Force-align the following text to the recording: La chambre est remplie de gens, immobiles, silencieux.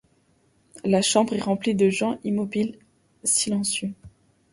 La 0.83 1.03
chambre 1.03 1.35
est 1.35 1.41
remplie 1.41 1.75
de 1.75 1.91
gens, 1.91 2.17
immobiles, 2.23 2.79
silencieux. 3.23 3.93